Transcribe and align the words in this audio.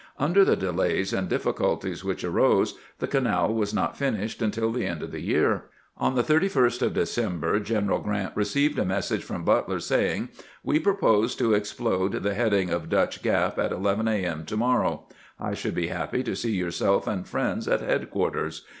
Under 0.17 0.43
the 0.43 0.55
delays 0.55 1.13
and 1.13 1.29
difficulties 1.29 2.03
which 2.03 2.23
arose, 2.23 2.73
the 2.97 3.05
canal 3.07 3.53
was 3.53 3.71
not 3.71 3.95
finished 3.95 4.41
until 4.41 4.71
the 4.71 4.87
end 4.87 5.03
of 5.03 5.11
the 5.11 5.21
year. 5.21 5.65
On 5.95 6.15
the 6.15 6.23
31st 6.23 6.81
of 6.81 6.95
December 6.95 7.59
General 7.59 7.99
Grant 7.99 8.35
received 8.35 8.79
a 8.79 8.83
message 8.83 9.23
from 9.23 9.43
Butler 9.45 9.79
saying:" 9.79 10.29
"We 10.63 10.79
propose 10.79 11.35
to 11.35 11.53
explode 11.53 12.13
the 12.13 12.33
head 12.33 12.51
ing 12.55 12.71
of 12.71 12.89
Dutch 12.89 13.21
Gap 13.21 13.59
at 13.59 13.71
11 13.71 14.07
a. 14.07 14.25
m. 14.25 14.43
to 14.47 14.57
morrow. 14.57 15.03
I 15.39 15.53
should 15.53 15.75
be 15.75 15.89
happy 15.89 16.23
to 16.23 16.35
see 16.35 16.55
yourself 16.55 17.05
and 17.05 17.27
friends 17.27 17.67
at 17.67 17.81
headquarters. 17.81 18.65